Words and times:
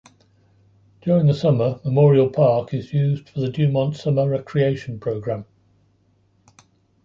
During 1.01 1.27
the 1.27 1.33
summer 1.35 1.79
Memorial 1.85 2.27
Park 2.31 2.73
is 2.73 2.91
used 2.91 3.29
for 3.29 3.39
the 3.39 3.51
Dumont 3.51 3.95
Summer 3.95 4.27
Recreation 4.27 4.99
Program. 4.99 5.45